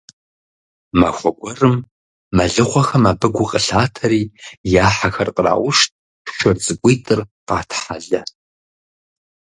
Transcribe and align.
Махуэ 0.99 1.31
гуэрым 1.37 1.75
мэлыхъуэхэм 2.35 3.03
абыхэм 3.11 3.31
гу 3.35 3.45
къылъатэри, 3.51 4.23
я 4.85 4.87
хьэхэр 4.95 5.29
къраушт, 5.35 5.91
шыр 6.35 6.55
цӀыкӀуитӀыр 6.63 7.19
къатхьэлэ. 7.47 8.21